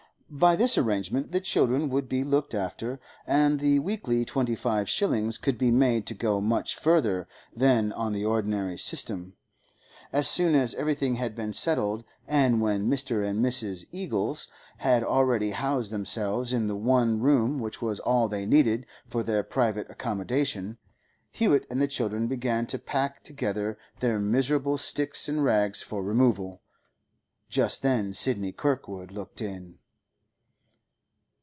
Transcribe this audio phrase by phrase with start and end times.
[0.33, 5.37] By this arrangement the children would be looked after, and the weekly twenty five shillings
[5.37, 9.33] could be made to go much further than on the ordinary system.
[10.13, 13.27] As soon as everything had been settled, and when Mr.
[13.27, 13.83] and Mrs.
[13.91, 19.23] Eagles had already housed themselves in the one room which was all they needed for
[19.23, 20.77] their private accommodation,
[21.31, 26.61] Hewett and the children began to pack together their miserable sticks and rags for removal.
[27.49, 29.77] Just then Sidney Kirkwood looked in.